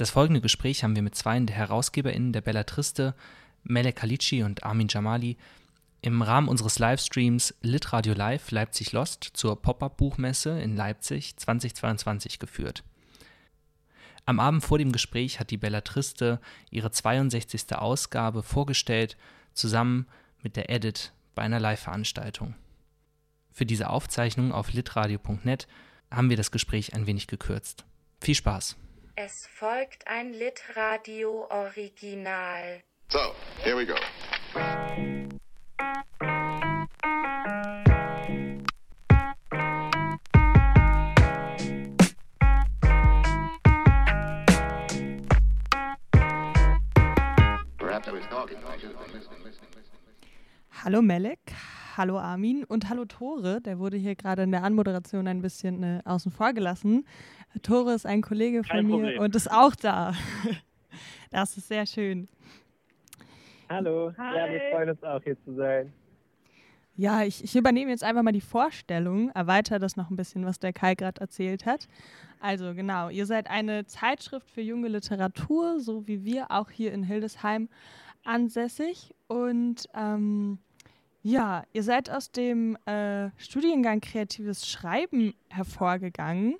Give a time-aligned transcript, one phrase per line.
[0.00, 3.14] Das folgende Gespräch haben wir mit zwei der HerausgeberInnen der Bellatriste,
[3.64, 5.36] Melek Khalici und Armin Jamali,
[6.00, 12.82] im Rahmen unseres Livestreams Lit Radio Live Leipzig Lost zur Pop-Up-Buchmesse in Leipzig 2022 geführt.
[14.24, 16.40] Am Abend vor dem Gespräch hat die Bellatriste
[16.70, 17.76] ihre 62.
[17.76, 19.18] Ausgabe vorgestellt,
[19.52, 20.06] zusammen
[20.42, 22.54] mit der Edit bei einer Live-Veranstaltung.
[23.52, 25.68] Für diese Aufzeichnung auf litradio.net
[26.10, 27.84] haben wir das Gespräch ein wenig gekürzt.
[28.22, 28.78] Viel Spaß!
[29.22, 32.80] Es folgt ein Litradio Original.
[33.08, 33.94] So, here we go.
[50.82, 51.40] Hallo Melek,
[52.00, 53.60] hallo Armin und hallo Tore.
[53.60, 57.06] Der wurde hier gerade in der Anmoderation ein bisschen äh, außen vor gelassen.
[57.60, 59.20] Tore ist ein Kollege von Kein mir Problem.
[59.20, 60.14] und ist auch da.
[61.30, 62.26] Das ist sehr schön.
[63.68, 65.92] Hallo, ja, wir freuen uns auch hier zu sein.
[66.96, 70.58] Ja, ich, ich übernehme jetzt einfach mal die Vorstellung, erweitere das noch ein bisschen, was
[70.58, 71.86] der Kai gerade erzählt hat.
[72.40, 77.04] Also genau, ihr seid eine Zeitschrift für junge Literatur, so wie wir auch hier in
[77.04, 77.68] Hildesheim
[78.24, 79.14] ansässig.
[79.28, 80.58] Und ähm,
[81.22, 86.56] ja, ihr seid aus dem äh, Studiengang Kreatives Schreiben hervorgegangen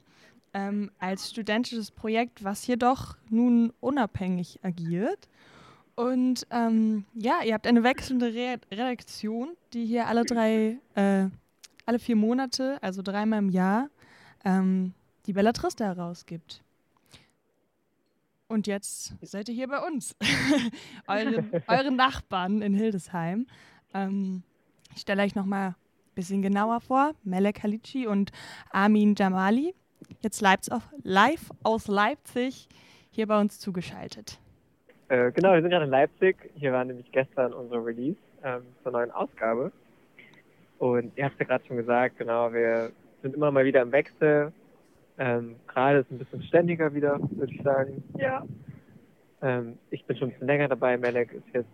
[0.52, 5.28] ähm, als studentisches Projekt, was jedoch nun unabhängig agiert.
[5.94, 11.28] Und ähm, ja, ihr habt eine wechselnde Re Redaktion, die hier alle drei, äh,
[11.86, 13.88] alle vier Monate, also dreimal im Jahr,
[14.44, 14.94] ähm,
[15.26, 16.62] die Bellatriste herausgibt.
[18.48, 20.16] Und jetzt seid ihr hier bei uns,
[21.06, 23.46] eure, eure Nachbarn in Hildesheim.
[23.94, 24.42] Ähm,
[24.94, 25.74] ich stelle euch nochmal ein
[26.14, 27.12] bisschen genauer vor.
[27.24, 28.32] Melek Halici und
[28.70, 29.74] Armin Jamali,
[30.20, 32.68] jetzt live, aus Leipzig,
[33.10, 34.38] hier bei uns zugeschaltet.
[35.08, 36.36] Äh, genau, wir sind gerade in Leipzig.
[36.54, 39.72] Hier war nämlich gestern unsere Release ähm, zur neuen Ausgabe.
[40.78, 42.92] Und ihr habt ja gerade schon gesagt, genau, wir
[43.22, 44.52] sind immer mal wieder im Wechsel.
[45.18, 48.02] Ähm, gerade ist ein bisschen ständiger wieder, würde ich sagen.
[48.16, 48.44] Ja,
[49.42, 50.96] Ähm, ich bin schon ein bisschen länger dabei.
[50.96, 51.68] Melek ist jetzt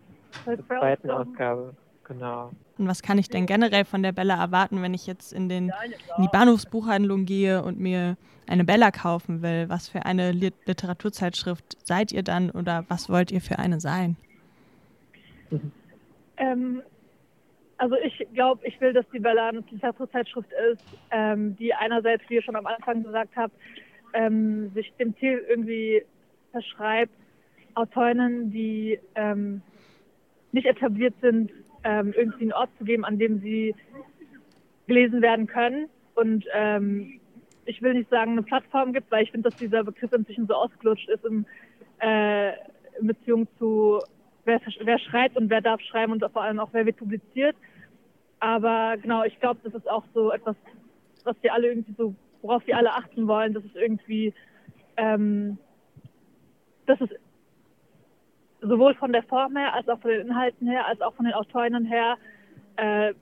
[0.45, 1.11] zur zweiten.
[1.11, 1.75] Ausgabe.
[2.05, 2.51] Genau.
[2.79, 5.73] Und was kann ich denn generell von der Bella erwarten, wenn ich jetzt in, den,
[6.17, 8.17] in die Bahnhofsbuchhandlung gehe und mir
[8.47, 9.69] eine Bella kaufen will?
[9.69, 14.17] Was für eine Lit Literaturzeitschrift seid ihr dann oder was wollt ihr für eine sein?
[16.37, 16.83] Ähm,
[17.79, 22.35] also ich glaube, ich will, dass die Bella eine Literaturzeitschrift ist, ähm, die einerseits, wie
[22.35, 23.55] ihr schon am Anfang gesagt habt,
[24.13, 26.03] ähm, sich dem Ziel irgendwie
[26.53, 27.13] verschreibt,
[27.75, 29.61] Autorinnen, die ähm,
[30.53, 31.51] nicht etabliert sind,
[31.87, 33.75] ähm, irgendwie einen Ort zu geben, an dem sie
[34.89, 35.89] gelesen werden können.
[36.15, 37.21] Und ähm,
[37.65, 40.55] ich will nicht sagen, eine Plattform gibt, weil ich finde, dass dieser Begriff inzwischen so
[40.55, 41.47] ausgelutscht ist im,
[42.01, 42.51] äh,
[42.99, 44.01] in Beziehung zu
[44.45, 47.57] wer, wer schreibt und wer darf schreiben und vor allem auch wer wird publiziert.
[48.41, 50.57] Aber genau, ich glaube, das ist auch so etwas,
[51.25, 54.35] was wir alle irgendwie so, worauf wir alle achten wollen, dass es irgendwie,
[54.97, 55.59] ähm,
[56.87, 57.11] dass es
[58.61, 61.35] sowohl von der Form her, als auch von den Inhalten her, als auch von den
[61.35, 62.17] Autorinnen her,
[62.77, 63.15] äh,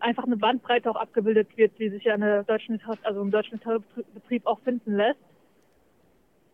[0.00, 3.54] einfach eine Bandbreite auch abgebildet wird, die sich ja in der deutschen also im deutschen
[3.54, 5.20] Literaturbetrieb auch finden lässt.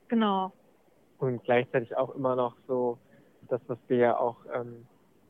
[0.09, 0.53] Genau.
[1.19, 2.99] Und gleichzeitig auch immer noch so
[3.49, 4.87] das, was wir ja auch ähm,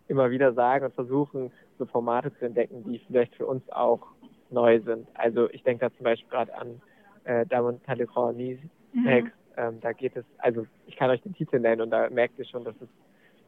[0.09, 4.07] immer wieder sagen und versuchen, so Formate zu entdecken, die vielleicht für uns auch
[4.51, 5.09] neu sind.
[5.15, 6.81] Also ich denke da zum Beispiel gerade an
[7.25, 8.59] äh, Damon Talikonis
[9.05, 9.33] Text.
[9.57, 12.45] Ähm, da geht es, also ich kann euch den Titel nennen und da merkt ihr
[12.45, 12.89] schon, dass es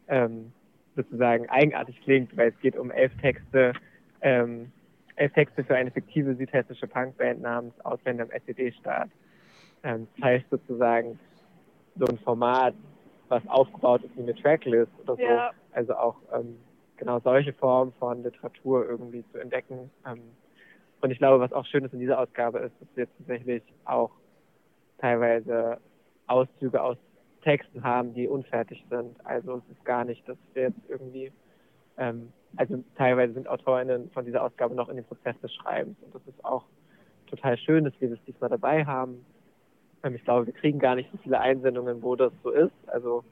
[0.09, 0.53] ähm,
[0.97, 3.73] sozusagen eigenartig klingt, weil es geht um elf Texte,
[4.21, 4.73] ähm,
[5.17, 9.09] elf Texte für eine fiktive südhessische Punkband namens Ausländer im SED-Staat.
[9.85, 11.19] Ähm, das heißt sozusagen
[11.97, 12.75] so ein Format,
[13.29, 15.23] was aufgebaut ist wie eine Tracklist oder so.
[15.23, 15.51] Ja.
[15.73, 16.59] Also auch ähm,
[16.97, 19.91] genau solche Formen von Literatur irgendwie zu entdecken.
[20.07, 20.21] Ähm,
[21.01, 24.11] und ich glaube, was auch schön ist in dieser Ausgabe ist, dass wir tatsächlich auch
[24.99, 25.79] teilweise
[26.33, 26.97] Auszüge aus
[27.43, 29.17] Texten haben, die unfertig sind.
[29.25, 31.31] Also es ist gar nicht, dass wir jetzt irgendwie,
[31.99, 35.97] ähm, also teilweise sind Autorinnen von dieser Ausgabe noch in dem Prozess des Schreibens.
[36.03, 36.65] Und das ist auch
[37.27, 39.25] total schön, dass wir das diesmal dabei haben.
[40.03, 42.73] Ähm, ich glaube, wir kriegen gar nicht so viele Einsendungen, wo das so ist.
[42.87, 43.25] Also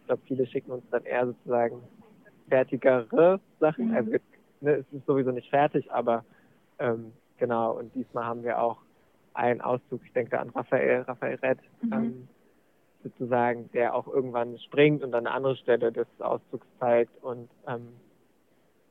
[0.00, 1.80] ich glaube, viele schicken uns dann eher sozusagen
[2.48, 3.94] fertigere Sachen.
[3.94, 4.12] Also
[4.60, 6.24] ne, es ist sowieso nicht fertig, aber
[6.78, 7.78] ähm, genau.
[7.78, 8.78] Und diesmal haben wir auch
[9.32, 11.58] einen Auszug, ich denke an Raphael, Raphael Redd,
[11.90, 12.28] ähm,
[13.04, 17.88] sozusagen, der auch irgendwann springt und an eine andere Stelle des Auszugs zeigt und ähm,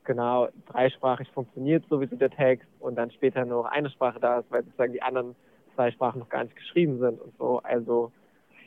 [0.05, 4.51] genau dreisprachig funktioniert sowieso der Text und dann später nur noch eine Sprache da ist,
[4.51, 5.35] weil sozusagen die anderen
[5.75, 7.59] zwei Sprachen noch gar nicht geschrieben sind und so.
[7.63, 8.11] Also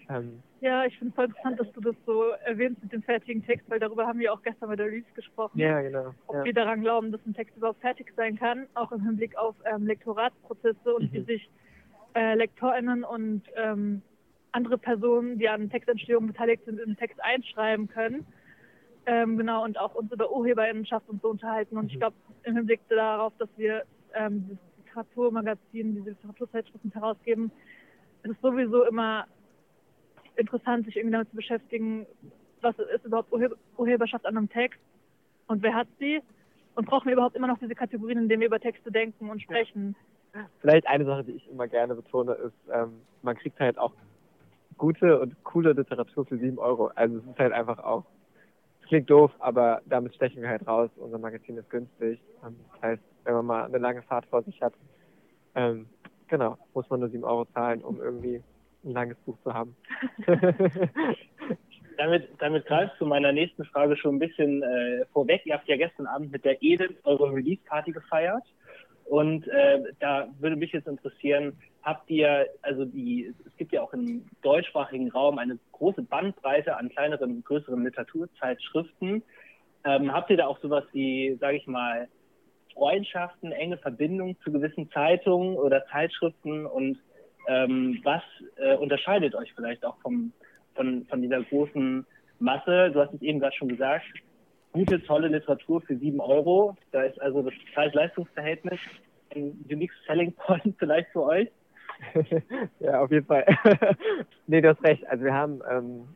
[0.09, 3.45] ähm, Ja, ich finde es voll interessant, dass du das so erwähnst mit dem fertigen
[3.45, 5.59] Text, weil darüber haben wir auch gestern mit der Luis gesprochen.
[5.61, 6.13] Ja, genau.
[6.27, 6.45] Ob Ja.
[6.45, 9.87] wir daran glauben, dass ein Text überhaupt fertig sein kann, auch im Hinblick auf ähm,
[9.87, 11.27] Lektoratsprozesse und wie Mhm.
[11.27, 11.51] sich
[12.15, 14.03] äh, LektorInnen und ähm,
[14.57, 18.27] andere Personen, die an Textentstehung beteiligt sind, in den Text einschreiben können.
[19.05, 21.77] Ähm, genau, und auch uns über Urheberinnenschaft und so unterhalten.
[21.77, 22.01] Und ich Mhm.
[22.01, 27.53] glaube, im Hinblick darauf, dass wir ähm, das Literaturmagazin, diese Literaturzeitschriften herausgeben,
[28.23, 29.27] ist es sowieso immer
[30.37, 32.07] interessant, sich irgendwie damit zu beschäftigen,
[32.63, 34.81] was ist überhaupt Urhe Urheberschaft an einem Text
[35.47, 36.21] und wer hat sie
[36.75, 39.41] und brauchen wir überhaupt immer noch diese Kategorien, in denen wir über Texte denken und
[39.41, 39.95] sprechen.
[40.61, 43.93] Vielleicht eine Sache, die ich immer gerne betone, ist, ähm, man kriegt halt auch
[44.77, 46.91] gute und coole Literatur für sieben Euro.
[46.95, 48.05] Also es ist halt einfach auch,
[48.83, 50.91] es klingt doof, aber damit stechen wir halt raus.
[50.97, 52.21] Unser Magazin ist günstig.
[52.45, 54.75] Ähm, das heißt, wenn man mal eine lange Fahrt vor sich hat,
[55.55, 55.87] ähm,
[56.29, 58.43] genau, muss man nur sieben Euro zahlen, um irgendwie
[58.85, 59.75] ein langes Buch zu haben.
[61.99, 65.41] Damit, damit greifst du meiner nächsten Frage schon ein bisschen äh, vorweg.
[65.47, 68.43] Ihr habt ja gestern Abend mit der Edith eure Release-Party gefeiert.
[69.07, 71.57] Und äh, da würde mich jetzt interessieren,
[71.87, 76.89] habt ihr, also die, es gibt ja auch im deutschsprachigen Raum eine große Bandbreite an
[76.89, 79.23] kleineren und größeren Literaturzeitschriften.
[79.85, 82.09] Ähm, habt ihr da auch sowas wie, sage ich mal,
[82.75, 86.99] Freundschaften, enge Verbindungen zu gewissen Zeitungen oder Zeitschriften und
[87.47, 88.23] ähm, was
[88.57, 90.33] äh, unterscheidet euch vielleicht auch vom,
[90.75, 92.05] von, von dieser großen
[92.41, 92.91] Masse?
[92.91, 94.07] Du hast es eben gerade schon gesagt,
[94.73, 96.77] gute, tolle Literatur für sieben Euro.
[96.91, 98.81] Da ist also das Preis-Leistungs-Verhältnis
[99.37, 101.49] ein unique Selling Point vielleicht für euch.
[102.81, 103.45] ja, auf jeden Fall.
[104.47, 105.07] nee, du hast recht.
[105.09, 106.09] Also wir haben, ähm,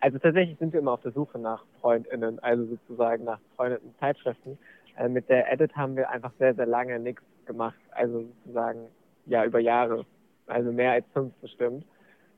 [0.00, 4.58] also tatsächlich sind wir immer auf der Suche nach FreundInnen, also sozusagen nach befreundeten Zeitschriften.
[4.96, 7.78] Äh, mit der Edit haben wir einfach sehr, sehr lange nichts gemacht.
[7.90, 8.88] Also sozusagen,
[9.26, 10.04] ja, über Jahre.
[10.46, 11.84] Also mehr als fünf bestimmt.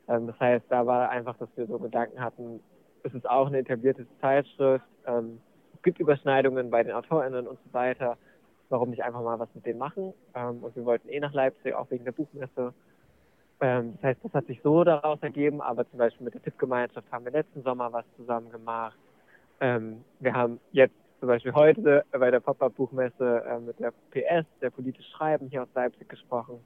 [0.09, 2.61] Ähm, das heißt, da war einfach, dass wir so Gedanken hatten,
[3.03, 5.41] es ist auch eine etablierte Zeitschrift, ähm,
[5.75, 8.17] es gibt Überschneidungen bei den AutorInnen und so weiter.
[8.69, 10.15] Warum nicht einfach mal was mit denen machen?
[10.35, 12.73] Ähm, und wir wollten eh nach Leipzig, auch wegen der Buchmesse.
[13.61, 17.11] Ähm, das heißt, das hat sich so daraus ergeben, aber zum Beispiel mit der Tippgemeinschaft
[17.13, 18.99] haben wir letzten Sommer was zusammen gemacht.
[19.61, 24.71] Ähm, wir haben jetzt zum Beispiel heute bei der Pop-Up-Buchmesse äh, mit der PS, der
[24.71, 26.59] politisch Schreiben hier aus Leipzig gesprochen,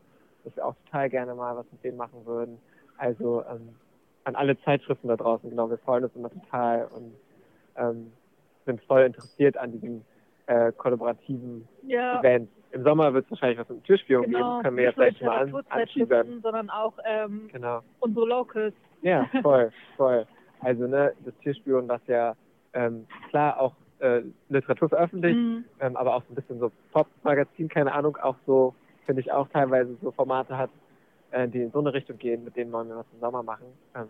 [0.44, 2.58] dass wir auch total gerne mal was mit denen machen würden.
[2.96, 3.76] Also ähm,
[4.24, 7.14] an alle Zeitschriften da draußen, genau, wir freuen uns immer total und
[7.76, 8.12] ähm,
[8.66, 10.04] sind voll interessiert an diesem
[10.48, 12.50] äh, kollaborativen Ja, Event.
[12.72, 14.38] Im Sommer wird es wahrscheinlich was mit dem Türspion genau.
[14.58, 16.40] geben, können wir nur vielleicht mal an, anteasern.
[16.42, 17.80] sondern auch ähm, Genau.
[18.00, 18.74] unsere Locals.
[19.02, 20.26] Ja, voll, voll.
[20.60, 22.34] Also ne, das Tierspion, was ja
[22.74, 25.64] ähm, klar auch äh, Literatur veröffentlicht, Mhm.
[25.80, 28.74] ähm, aber auch so ein bisschen so Pop-Magazin, keine Ahnung, auch so,
[29.06, 30.70] finde ich auch teilweise so Formate hat,
[31.30, 33.66] äh, die in so eine Richtung gehen, mit denen wollen wir was im Sommer machen.
[33.94, 34.08] Ähm,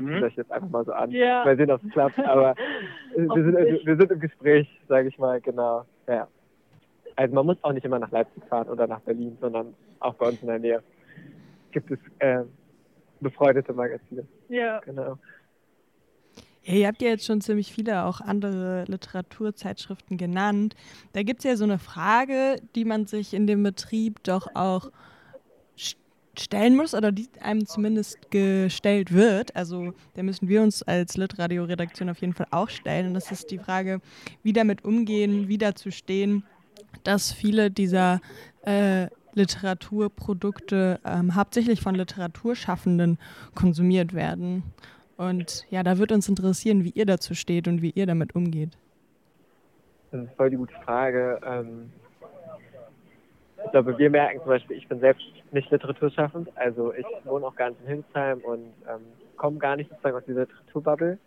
[0.00, 0.24] Mhm.
[0.24, 1.10] ich jetzt einfach mal so an.
[1.10, 1.44] Ja.
[1.44, 2.54] Mal sehen, ob es klappt, aber äh,
[3.16, 3.86] wir sind, Hoffentlich.
[3.86, 5.84] wir sind im Gespräch, sage ich mal, genau.
[6.08, 6.28] Ja.
[7.16, 10.28] Also man muss auch nicht immer nach Leipzig fahren oder nach Berlin, sondern auch bei
[10.28, 10.82] uns in der Nähe
[11.72, 12.42] gibt es äh,
[13.20, 14.26] befreundete Magazine.
[14.48, 14.80] Ja.
[14.80, 15.18] Genau.
[16.62, 20.74] Ja, ihr habt ja jetzt schon ziemlich viele auch andere Literaturzeitschriften genannt.
[21.12, 24.90] Da gibt es ja so eine Frage, die man sich in dem Betrieb doch auch
[26.38, 29.54] stellen muss oder die einem zumindest gestellt wird.
[29.56, 33.08] Also da müssen wir uns als Litradio-Redaktion auf jeden Fall auch stellen.
[33.08, 34.00] Und das ist die Frage,
[34.42, 36.44] wie damit umgehen, wie dazu stehen,
[37.04, 38.20] dass viele dieser
[38.62, 43.18] äh, Literaturprodukte ähm, hauptsächlich von Literaturschaffenden
[43.54, 44.62] konsumiert werden.
[45.16, 48.76] Und ja, da wird uns interessieren, wie ihr dazu steht und wie ihr damit umgeht.
[50.10, 51.40] Das ist voll die gute Frage.
[51.44, 51.92] Ähm,
[53.70, 57.54] ich glaube, wir merken zum Beispiel, ich bin selbst nicht literaturschaffend, also ich wohne auch
[57.54, 59.00] gar nicht in Hildesheim und ähm,
[59.36, 61.18] komme gar nicht sozusagen aus dieser Literaturbubble.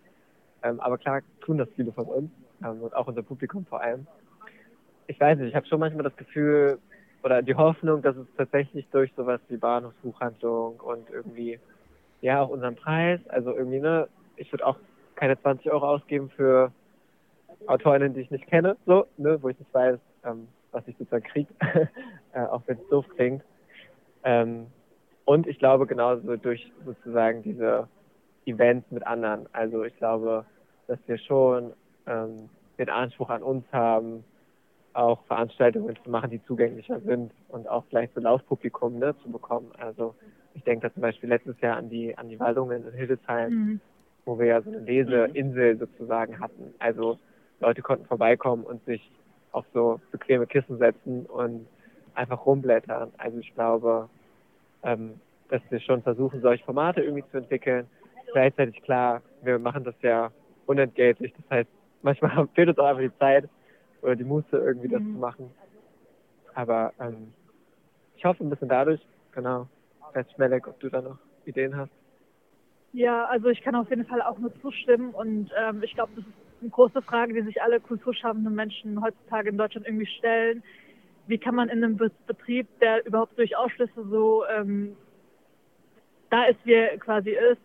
[0.62, 2.30] Ähm, aber klar tun das viele von uns
[2.62, 4.06] ähm, und auch unser Publikum vor allem.
[5.08, 6.80] Ich weiß nicht, ich habe schon manchmal das Gefühl
[7.24, 11.62] oder die Hoffnung, dass es tatsächlich durch sowas wie Bahnhofsbuchhandlung und irgendwie
[12.20, 14.76] ja auch unseren Preis, also irgendwie, ne, ich würde auch
[15.16, 16.74] keine 20 Euro ausgeben für
[17.68, 21.24] Autorinnen, die ich nicht kenne, so, ne, wo ich nicht weiß, ähm, was ich sozusagen
[21.24, 21.54] kriege,
[22.34, 23.44] äh, auch wenn es doof klingt.
[24.24, 24.68] Ähm,
[25.26, 27.88] und ich glaube genauso durch sozusagen diese
[28.46, 29.48] Events mit anderen.
[29.54, 30.46] Also ich glaube,
[30.88, 31.74] dass wir schon
[32.08, 34.24] ähm, den Anspruch an uns haben,
[34.94, 39.72] auch Veranstaltungen zu machen, die zugänglicher sind und auch vielleicht so Laufpublikum ne, zu bekommen.
[39.80, 40.14] Also
[40.54, 43.80] ich denke da zum Beispiel letztes Jahr an die an die Waldungen in Hildesheim, Mhm.
[44.26, 46.76] wo wir ja so eine Leseinsel sozusagen hatten.
[46.80, 47.18] Also
[47.60, 49.02] Leute konnten vorbeikommen und sich
[49.54, 51.68] auf so bequeme Kissen setzen und
[52.16, 53.12] einfach rumblättern.
[53.18, 54.10] Also ich glaube,
[54.84, 55.20] ähm,
[55.50, 57.88] dass wir schon versuchen, solche Formate irgendwie zu entwickeln.
[58.34, 60.32] gleichzeitig klar, wir machen das ja
[60.66, 61.34] unentgeltlich.
[61.34, 61.70] Das heißt,
[62.02, 63.50] manchmal fehlt uns auch einfach die Zeit
[64.02, 65.14] oder die Muße, irgendwie das Mhm.
[65.14, 65.56] zu machen.
[66.56, 67.34] Aber ähm,
[68.16, 69.68] ich hoffe ein bisschen dadurch, genau.
[70.14, 71.92] Weiß Schmelek, ob du da noch Ideen hast.
[72.94, 76.26] Ja, also ich kann auf jeden Fall auch nur zustimmen und ähm, ich glaube, das
[76.26, 80.64] ist eine große Frage, die sich alle kulturschaffenden Menschen heutzutage in Deutschland irgendwie stellen.
[81.28, 84.96] Wie kann man in einem Be- Betrieb, der überhaupt durch Ausschlüsse so ähm,
[86.30, 87.62] da ist, wie er quasi ist,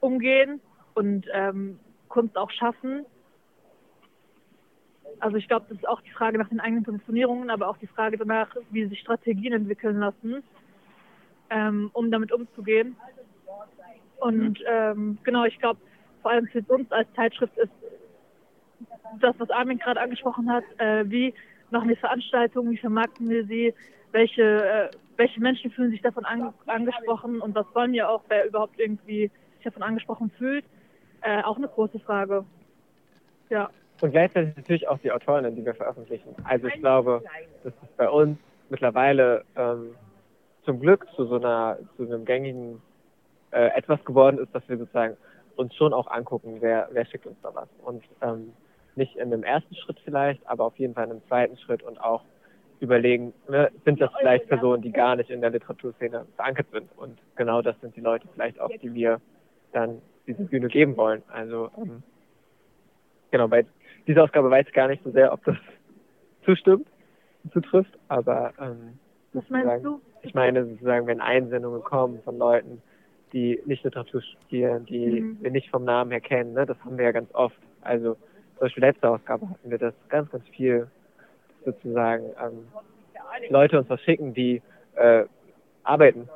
[0.00, 0.60] umgehen
[0.94, 1.78] und ähm,
[2.08, 3.06] Kunst auch schaffen?
[5.20, 7.86] Also ich glaube, das ist auch die Frage nach den eigenen Positionierungen, aber auch die
[7.86, 10.42] Frage danach, wie sich Strategien entwickeln lassen,
[11.50, 12.96] ähm, um damit umzugehen.
[14.18, 15.80] Und ähm, genau, ich glaube,
[16.22, 17.72] vor allem für uns als Zeitschrift ist
[19.20, 21.34] das, was Armin gerade angesprochen hat, äh, wie
[21.70, 23.74] machen wir Veranstaltungen, wie vermarkten wir sie,
[24.12, 28.46] welche, äh, welche Menschen fühlen sich davon an, angesprochen und was wollen wir auch, wer
[28.46, 30.64] überhaupt irgendwie sich davon angesprochen fühlt,
[31.22, 32.44] äh, auch eine große Frage.
[33.48, 33.70] Ja.
[34.00, 36.34] Und gleichzeitig natürlich auch die Autorinnen, die wir veröffentlichen.
[36.44, 37.22] Also ich glaube,
[37.62, 38.38] dass es bei uns
[38.68, 39.94] mittlerweile ähm,
[40.64, 42.82] zum Glück zu so einer, zu einem gängigen
[43.52, 45.16] äh, etwas geworden ist, dass wir sozusagen
[45.56, 47.68] uns schon auch angucken, wer, wer schickt uns da was.
[47.84, 48.52] Und ähm,
[48.96, 52.00] nicht in einem ersten Schritt vielleicht, aber auf jeden Fall in einem zweiten Schritt und
[52.00, 52.22] auch
[52.80, 56.88] überlegen, ne, sind das vielleicht Personen, die gar nicht in der Literaturszene verankert sind.
[56.96, 59.20] Und genau das sind die Leute vielleicht auch, die wir
[59.72, 61.22] dann diese Bühne geben wollen.
[61.28, 62.02] Also ähm,
[63.30, 63.64] genau, bei
[64.06, 65.56] dieser Ausgabe weiß ich gar nicht so sehr, ob das
[66.44, 66.86] zustimmt,
[67.52, 68.98] zutrifft, aber ähm,
[69.32, 70.00] Was meinst du?
[70.22, 72.82] ich meine sozusagen, wenn Einsendungen kommen von Leuten,
[73.32, 75.38] die nicht Literatur studieren, die Mhm.
[75.40, 77.56] wir nicht vom Namen her kennen, ne, das haben wir ja ganz oft.
[77.80, 78.16] Also
[78.62, 80.86] zum Beispiel letzte Ausgabe hatten wir das ganz, ganz viel
[81.64, 82.68] sozusagen ähm,
[83.50, 84.62] Leute uns was schicken, die
[84.94, 85.24] äh,
[85.82, 86.28] arbeiten.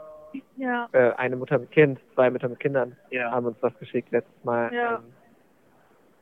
[0.57, 3.31] Ja, Äh, eine Mutter mit Kind, zwei Mütter mit Kindern Ja.
[3.31, 4.75] haben uns was geschickt letztes Mal.
[4.75, 4.97] Ja.
[4.97, 5.05] Ähm,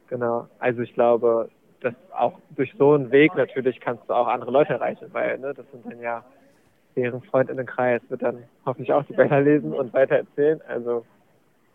[0.09, 0.47] genau.
[0.59, 1.49] Also ich glaube,
[1.81, 5.55] dass auch durch so einen Weg natürlich kannst du auch andere Leute erreichen, weil ne,
[5.55, 6.23] das sind dann ja
[6.97, 10.61] deren Freundinnenkreis wird dann hoffentlich auch die Bella lesen und weiter erzählen.
[10.69, 11.07] Also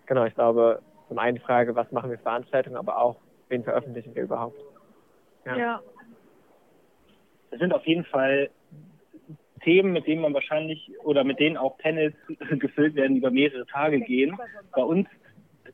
[0.05, 3.15] genau, ich glaube, zum einen die Frage, was machen wir für Veranstaltungen, aber auch,
[3.49, 4.59] wen veröffentlichen wir überhaupt.
[5.45, 5.57] ja.
[5.57, 5.81] Ja.
[7.51, 8.51] Das sind auf jeden Fall
[9.63, 12.15] Themen, mit denen man wahrscheinlich oder mit denen auch Panels
[12.59, 14.37] gefüllt werden, die über mehrere Tage gehen.
[14.71, 15.07] Bei uns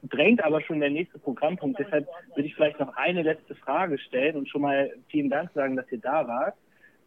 [0.03, 1.79] drängt aber schon der nächste Programmpunkt.
[1.79, 5.75] Deshalb würde ich vielleicht noch eine letzte Frage stellen und schon mal vielen Dank sagen,
[5.75, 6.55] dass ihr da wart.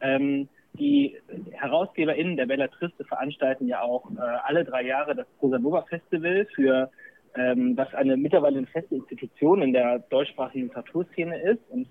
[0.01, 1.19] Ähm, die
[1.53, 6.91] HerausgeberInnen der Bellatriste veranstalten ja auch äh, alle drei Jahre das Prosa Nova Festival für
[7.39, 11.61] ähm, was eine mittlerweile eine feste Institution in der deutschsprachigen Literaturszene ist.
[11.71, 11.89] Und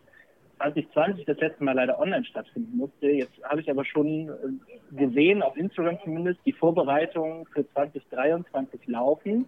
[0.58, 3.08] 2020 das letzte Mal leider online stattfinden musste.
[3.08, 9.46] Jetzt habe ich aber schon äh, gesehen, auf Instagram zumindest, die Vorbereitungen für 2023 laufen.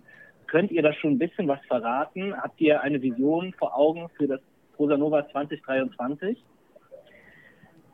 [0.47, 2.35] Könnt ihr da schon ein bisschen was verraten?
[2.35, 4.41] Habt ihr eine Vision vor Augen für das
[4.75, 6.43] Prosa Nova 2023?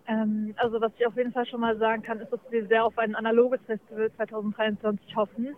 [0.08, 2.86] Ähm, also was ich auf jeden Fall schon mal sagen kann, ist, dass wir sehr
[2.86, 5.56] auf ein analoges Festival 2023 hoffen.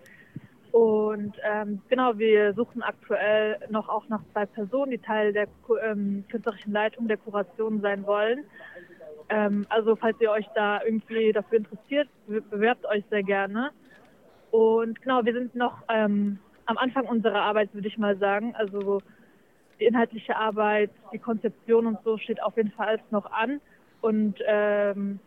[0.78, 5.48] Und ähm, genau, wir suchen aktuell noch auch nach zwei Personen, die Teil der
[5.84, 8.46] ähm, künstlerischen Leitung der Kuration sein wollen.
[9.30, 13.72] Ähm, also falls ihr euch da irgendwie dafür interessiert, be- bewerbt euch sehr gerne.
[14.52, 18.54] Und genau, wir sind noch ähm, am Anfang unserer Arbeit, würde ich mal sagen.
[18.56, 19.02] Also
[19.80, 23.62] die inhaltliche Arbeit, die Konzeption und so steht auf jeden Fall noch an.
[24.02, 25.20] Und ähm,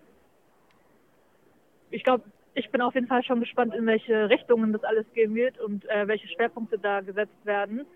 [1.90, 2.22] ich glaube,
[2.60, 5.84] ich bin auf jeden Fall schon gespannt, in welche Richtungen das alles gehen wird und
[5.88, 7.86] äh, welche Schwerpunkte da gesetzt werden.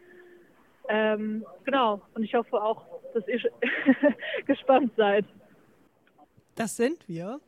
[0.89, 3.41] Ähm, genau, und ich hoffe auch, dass ihr
[4.47, 5.27] gespannt seid.
[6.55, 7.41] Das sind wir.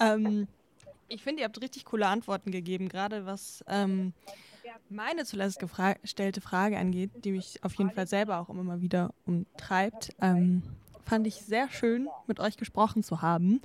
[0.00, 0.48] Ähm,
[1.08, 4.14] ich finde, ihr habt richtig coole Antworten gegeben, gerade was ähm,
[4.88, 5.62] meine zuletzt
[6.02, 10.14] gestellte Frage angeht, die mich auf jeden Fall selber auch immer mal wieder umtreibt.
[10.20, 10.62] Ähm,
[11.04, 13.60] fand ich sehr schön, mit euch gesprochen zu haben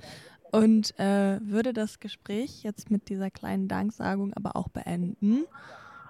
[0.52, 5.44] und äh, würde das Gespräch jetzt mit dieser kleinen Danksagung aber auch beenden,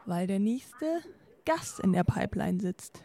[0.06, 0.86] weil der nächste
[1.44, 3.02] Gast in der Pipeline sitzt.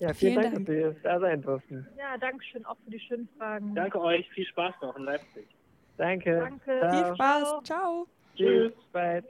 [0.00, 0.66] Ja, Vielen vielen, Dank, Dank.
[0.66, 1.86] dass wir da sein durften.
[1.96, 3.74] Ja, danke schön auch für die schönen Fragen.
[3.74, 5.46] Danke euch, viel Spaß noch in Leipzig.
[5.96, 6.38] Danke.
[6.38, 6.78] Danke.
[6.80, 7.04] Ciao.
[7.04, 7.64] Viel Spaß.
[7.64, 8.06] Ciao.
[8.36, 8.72] Tschüss.
[8.92, 9.22] Bye.